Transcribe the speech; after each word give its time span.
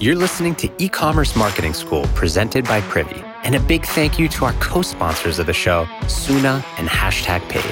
You're 0.00 0.14
listening 0.14 0.54
to 0.56 0.70
E 0.78 0.88
Commerce 0.88 1.34
Marketing 1.34 1.74
School 1.74 2.04
presented 2.14 2.64
by 2.66 2.80
Privy. 2.82 3.20
And 3.42 3.56
a 3.56 3.60
big 3.60 3.84
thank 3.84 4.16
you 4.16 4.28
to 4.28 4.44
our 4.44 4.52
co 4.60 4.80
sponsors 4.80 5.40
of 5.40 5.46
the 5.46 5.52
show, 5.52 5.88
Suna 6.06 6.64
and 6.76 6.88
Hashtag 6.88 7.40
Paid. 7.48 7.64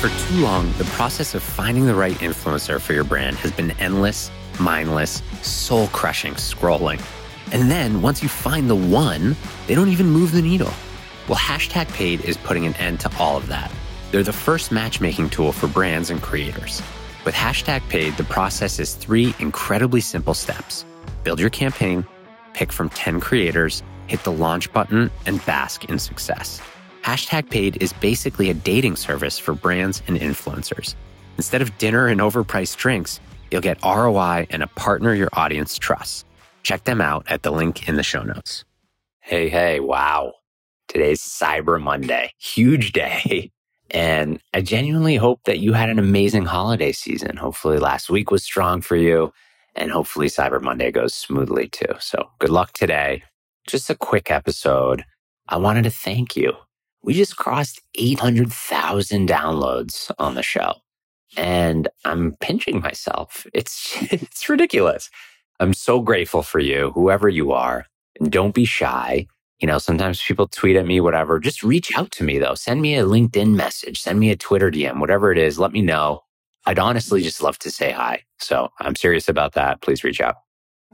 For 0.00 0.10
too 0.28 0.36
long, 0.36 0.72
the 0.78 0.84
process 0.92 1.34
of 1.34 1.42
finding 1.42 1.86
the 1.86 1.94
right 1.96 2.14
influencer 2.18 2.80
for 2.80 2.92
your 2.92 3.02
brand 3.02 3.34
has 3.38 3.50
been 3.50 3.72
endless, 3.80 4.30
mindless, 4.60 5.20
soul 5.42 5.88
crushing 5.88 6.34
scrolling. 6.34 7.04
And 7.50 7.68
then 7.68 8.00
once 8.00 8.22
you 8.22 8.28
find 8.28 8.70
the 8.70 8.76
one, 8.76 9.34
they 9.66 9.74
don't 9.74 9.88
even 9.88 10.08
move 10.08 10.30
the 10.30 10.42
needle. 10.42 10.72
Well, 11.26 11.38
Hashtag 11.38 11.92
Paid 11.94 12.20
is 12.20 12.36
putting 12.36 12.64
an 12.64 12.74
end 12.74 13.00
to 13.00 13.10
all 13.18 13.36
of 13.36 13.48
that. 13.48 13.72
They're 14.12 14.22
the 14.22 14.32
first 14.32 14.70
matchmaking 14.70 15.30
tool 15.30 15.50
for 15.50 15.66
brands 15.66 16.10
and 16.10 16.22
creators. 16.22 16.80
With 17.28 17.34
Hashtag 17.34 17.86
Paid, 17.90 18.16
the 18.16 18.24
process 18.24 18.78
is 18.78 18.94
three 18.94 19.34
incredibly 19.38 20.00
simple 20.00 20.32
steps 20.32 20.86
build 21.24 21.38
your 21.38 21.50
campaign, 21.50 22.06
pick 22.54 22.72
from 22.72 22.88
10 22.88 23.20
creators, 23.20 23.82
hit 24.06 24.24
the 24.24 24.32
launch 24.32 24.72
button, 24.72 25.10
and 25.26 25.44
bask 25.44 25.84
in 25.90 25.98
success. 25.98 26.62
Hashtag 27.02 27.50
Paid 27.50 27.82
is 27.82 27.92
basically 27.92 28.48
a 28.48 28.54
dating 28.54 28.96
service 28.96 29.38
for 29.38 29.52
brands 29.52 30.02
and 30.06 30.18
influencers. 30.18 30.94
Instead 31.36 31.60
of 31.60 31.76
dinner 31.76 32.06
and 32.06 32.22
overpriced 32.22 32.76
drinks, 32.76 33.20
you'll 33.50 33.60
get 33.60 33.84
ROI 33.84 34.46
and 34.48 34.62
a 34.62 34.66
partner 34.68 35.12
your 35.12 35.28
audience 35.34 35.76
trusts. 35.76 36.24
Check 36.62 36.84
them 36.84 37.02
out 37.02 37.26
at 37.28 37.42
the 37.42 37.50
link 37.50 37.90
in 37.90 37.96
the 37.96 38.02
show 38.02 38.22
notes. 38.22 38.64
Hey, 39.20 39.50
hey, 39.50 39.80
wow. 39.80 40.32
Today's 40.86 41.20
Cyber 41.20 41.78
Monday. 41.78 42.32
Huge 42.38 42.92
day. 42.92 43.50
And 43.90 44.40
I 44.52 44.60
genuinely 44.60 45.16
hope 45.16 45.44
that 45.44 45.60
you 45.60 45.72
had 45.72 45.88
an 45.88 45.98
amazing 45.98 46.44
holiday 46.44 46.92
season. 46.92 47.36
Hopefully, 47.36 47.78
last 47.78 48.10
week 48.10 48.30
was 48.30 48.44
strong 48.44 48.80
for 48.82 48.96
you, 48.96 49.32
and 49.74 49.90
hopefully, 49.90 50.26
Cyber 50.26 50.60
Monday 50.60 50.90
goes 50.90 51.14
smoothly 51.14 51.68
too. 51.68 51.94
So, 51.98 52.30
good 52.38 52.50
luck 52.50 52.72
today. 52.72 53.22
Just 53.66 53.88
a 53.88 53.94
quick 53.94 54.30
episode. 54.30 55.04
I 55.48 55.56
wanted 55.56 55.84
to 55.84 55.90
thank 55.90 56.36
you. 56.36 56.52
We 57.02 57.14
just 57.14 57.36
crossed 57.36 57.80
800,000 57.94 59.28
downloads 59.28 60.10
on 60.18 60.34
the 60.34 60.42
show, 60.42 60.74
and 61.36 61.88
I'm 62.04 62.36
pinching 62.40 62.80
myself. 62.80 63.46
It's, 63.54 63.96
it's 64.12 64.48
ridiculous. 64.48 65.08
I'm 65.60 65.74
so 65.74 66.00
grateful 66.00 66.42
for 66.42 66.60
you, 66.60 66.92
whoever 66.94 67.28
you 67.28 67.52
are. 67.52 67.86
And 68.20 68.30
don't 68.30 68.54
be 68.54 68.64
shy. 68.64 69.26
You 69.60 69.66
know, 69.66 69.78
sometimes 69.78 70.22
people 70.22 70.46
tweet 70.46 70.76
at 70.76 70.86
me, 70.86 71.00
whatever. 71.00 71.40
Just 71.40 71.62
reach 71.62 71.90
out 71.96 72.10
to 72.12 72.24
me 72.24 72.38
though. 72.38 72.54
Send 72.54 72.80
me 72.80 72.96
a 72.96 73.04
LinkedIn 73.04 73.54
message, 73.54 74.00
send 74.00 74.20
me 74.20 74.30
a 74.30 74.36
Twitter 74.36 74.70
DM, 74.70 75.00
whatever 75.00 75.32
it 75.32 75.38
is. 75.38 75.58
Let 75.58 75.72
me 75.72 75.82
know. 75.82 76.22
I'd 76.66 76.78
honestly 76.78 77.22
just 77.22 77.42
love 77.42 77.58
to 77.60 77.70
say 77.70 77.90
hi. 77.90 78.22
So 78.38 78.70
I'm 78.80 78.94
serious 78.94 79.28
about 79.28 79.54
that. 79.54 79.80
Please 79.80 80.04
reach 80.04 80.20
out. 80.20 80.36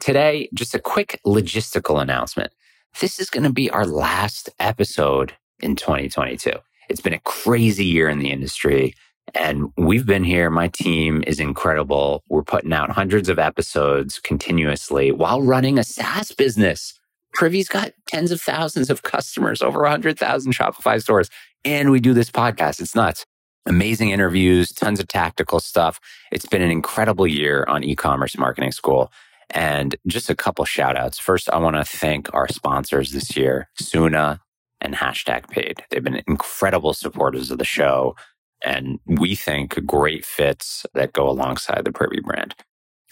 Today, 0.00 0.48
just 0.54 0.74
a 0.74 0.78
quick 0.78 1.20
logistical 1.26 2.00
announcement. 2.00 2.52
This 3.00 3.18
is 3.18 3.28
going 3.28 3.44
to 3.44 3.52
be 3.52 3.70
our 3.70 3.86
last 3.86 4.50
episode 4.60 5.34
in 5.60 5.76
2022. 5.76 6.52
It's 6.88 7.00
been 7.00 7.12
a 7.12 7.20
crazy 7.20 7.84
year 7.84 8.08
in 8.08 8.18
the 8.18 8.30
industry. 8.30 8.94
And 9.34 9.72
we've 9.76 10.06
been 10.06 10.24
here. 10.24 10.50
My 10.50 10.68
team 10.68 11.24
is 11.26 11.40
incredible. 11.40 12.22
We're 12.28 12.44
putting 12.44 12.72
out 12.72 12.90
hundreds 12.90 13.28
of 13.28 13.38
episodes 13.38 14.18
continuously 14.18 15.10
while 15.10 15.42
running 15.42 15.78
a 15.78 15.84
SaaS 15.84 16.32
business. 16.32 16.98
Privy's 17.34 17.68
got 17.68 17.92
tens 18.06 18.30
of 18.30 18.40
thousands 18.40 18.90
of 18.90 19.02
customers, 19.02 19.62
over 19.62 19.80
100,000 19.82 20.52
Shopify 20.52 21.00
stores. 21.00 21.30
And 21.64 21.90
we 21.90 22.00
do 22.00 22.14
this 22.14 22.30
podcast. 22.30 22.80
It's 22.80 22.94
nuts. 22.94 23.26
Amazing 23.66 24.10
interviews, 24.10 24.72
tons 24.72 25.00
of 25.00 25.08
tactical 25.08 25.58
stuff. 25.58 25.98
It's 26.30 26.46
been 26.46 26.62
an 26.62 26.70
incredible 26.70 27.26
year 27.26 27.64
on 27.68 27.82
e-commerce 27.82 28.36
marketing 28.36 28.72
school. 28.72 29.10
And 29.50 29.96
just 30.06 30.30
a 30.30 30.34
couple 30.34 30.64
shout 30.64 30.96
outs. 30.96 31.18
First, 31.18 31.50
I 31.50 31.58
want 31.58 31.76
to 31.76 31.84
thank 31.84 32.32
our 32.34 32.48
sponsors 32.48 33.12
this 33.12 33.36
year, 33.36 33.68
Suna 33.78 34.40
and 34.80 34.94
Hashtag 34.94 35.48
Paid. 35.48 35.82
They've 35.90 36.04
been 36.04 36.22
incredible 36.26 36.94
supporters 36.94 37.50
of 37.50 37.58
the 37.58 37.64
show 37.64 38.16
and 38.62 38.98
we 39.06 39.34
think 39.34 39.84
great 39.84 40.24
fits 40.24 40.86
that 40.94 41.12
go 41.12 41.28
alongside 41.28 41.84
the 41.84 41.92
Privy 41.92 42.20
brand. 42.20 42.54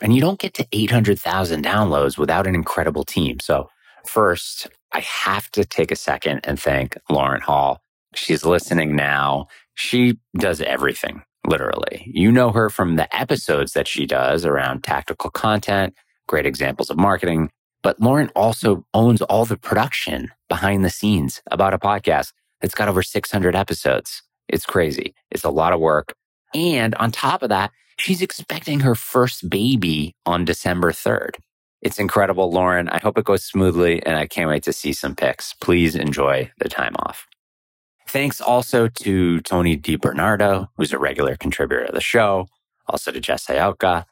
And 0.00 0.14
you 0.14 0.20
don't 0.20 0.40
get 0.40 0.54
to 0.54 0.66
800,000 0.72 1.64
downloads 1.64 2.18
without 2.18 2.46
an 2.46 2.54
incredible 2.54 3.04
team. 3.04 3.38
So 3.38 3.68
first, 4.06 4.68
I 4.92 5.00
have 5.00 5.50
to 5.52 5.64
take 5.64 5.90
a 5.90 5.96
second 5.96 6.40
and 6.44 6.60
thank 6.60 6.96
Lauren 7.08 7.40
Hall. 7.40 7.80
She's 8.14 8.44
listening 8.44 8.94
now. 8.94 9.46
She 9.74 10.18
does 10.36 10.60
everything, 10.60 11.22
literally. 11.46 12.10
You 12.12 12.30
know 12.30 12.50
her 12.52 12.68
from 12.68 12.96
the 12.96 13.14
episodes 13.16 13.72
that 13.72 13.88
she 13.88 14.06
does 14.06 14.44
around 14.44 14.84
tactical 14.84 15.30
content, 15.30 15.94
great 16.26 16.46
examples 16.46 16.90
of 16.90 16.98
marketing. 16.98 17.50
But 17.82 18.00
Lauren 18.00 18.30
also 18.36 18.86
owns 18.94 19.22
all 19.22 19.44
the 19.44 19.56
production 19.56 20.30
behind 20.48 20.84
the 20.84 20.90
scenes 20.90 21.42
about 21.50 21.74
a 21.74 21.78
podcast 21.78 22.32
that's 22.60 22.74
got 22.74 22.88
over 22.88 23.02
600 23.02 23.56
episodes. 23.56 24.22
It's 24.48 24.66
crazy. 24.66 25.14
It's 25.30 25.44
a 25.44 25.50
lot 25.50 25.72
of 25.72 25.80
work. 25.80 26.14
And 26.54 26.94
on 26.96 27.10
top 27.10 27.42
of 27.42 27.48
that, 27.48 27.72
she's 27.96 28.22
expecting 28.22 28.80
her 28.80 28.94
first 28.94 29.48
baby 29.48 30.14
on 30.26 30.44
December 30.44 30.92
3rd. 30.92 31.36
It's 31.82 31.98
incredible, 31.98 32.50
Lauren. 32.50 32.88
I 32.88 32.98
hope 32.98 33.18
it 33.18 33.24
goes 33.24 33.44
smoothly 33.44 34.02
and 34.06 34.16
I 34.16 34.26
can't 34.26 34.48
wait 34.48 34.62
to 34.64 34.72
see 34.72 34.92
some 34.92 35.16
pics. 35.16 35.54
Please 35.54 35.96
enjoy 35.96 36.50
the 36.58 36.68
time 36.68 36.94
off. 37.00 37.26
Thanks 38.08 38.40
also 38.40 38.88
to 38.88 39.40
Tony 39.40 39.76
DiBernardo, 39.76 40.68
who's 40.76 40.92
a 40.92 40.98
regular 40.98 41.36
contributor 41.36 41.86
to 41.86 41.92
the 41.92 42.00
show, 42.00 42.46
also 42.86 43.10
to 43.10 43.20
Jess 43.20 43.46
Iauka. 43.46 44.04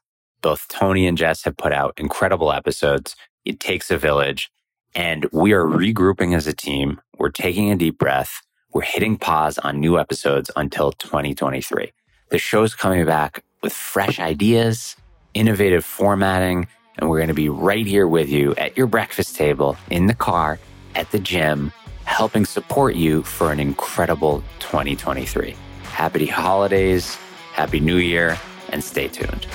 Both 0.43 0.69
Tony 0.69 1.07
and 1.07 1.17
Jess 1.17 1.45
have 1.45 1.57
put 1.57 1.73
out 1.73 1.95
incredible 1.97 2.53
episodes. 2.53 3.15
It 3.45 3.61
takes 3.61 3.91
a 3.91 3.99
village 3.99 4.51
and 4.95 5.27
we 5.33 5.53
are 5.53 5.65
regrouping 5.65 6.35
as 6.35 6.47
a 6.47 6.53
team. 6.53 7.01
We're 7.19 7.31
taking 7.31 7.71
a 7.71 7.77
deep 7.77 7.99
breath 7.99 8.43
we're 8.73 8.83
hitting 8.83 9.17
pause 9.17 9.59
on 9.59 9.81
new 9.81 9.99
episodes 9.99 10.51
until 10.55 10.93
2023. 10.93 11.93
The 12.31 12.39
show's 12.39 12.75
coming 12.75 13.05
back 13.05 13.43
with 13.63 13.73
fresh 13.73 14.21
ideas, 14.21 14.95
innovative 15.35 15.85
formatting, 15.85 16.69
and 16.99 17.09
we're 17.09 17.19
going 17.19 17.29
to 17.29 17.35
be 17.35 17.49
right 17.49 17.87
here 17.87 18.07
with 18.07 18.29
you 18.29 18.55
at 18.57 18.77
your 18.77 18.87
breakfast 18.87 19.37
table, 19.37 19.77
in 19.91 20.07
the 20.07 20.15
car, 20.15 20.59
at 20.95 21.11
the 21.11 21.19
gym, 21.19 21.73
helping 22.05 22.45
support 22.45 22.95
you 22.95 23.23
for 23.23 23.53
an 23.53 23.61
incredible 23.61 24.43
2023. 24.59 25.55
Happy 25.85 26.27
holidays, 26.27 27.17
happy 27.53 27.81
new 27.81 27.97
year, 27.97 28.39
and 28.71 28.83
stay 28.83 29.09
tuned. 29.09 29.47